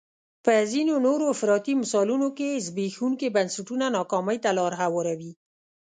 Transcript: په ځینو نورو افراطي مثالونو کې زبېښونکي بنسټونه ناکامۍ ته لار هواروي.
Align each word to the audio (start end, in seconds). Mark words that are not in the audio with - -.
په 0.45 0.53
ځینو 0.71 0.93
نورو 1.05 1.25
افراطي 1.35 1.73
مثالونو 1.81 2.27
کې 2.37 2.61
زبېښونکي 2.65 3.27
بنسټونه 3.35 3.85
ناکامۍ 3.97 4.37
ته 4.43 4.49
لار 4.57 4.73
هواروي. 4.81 5.31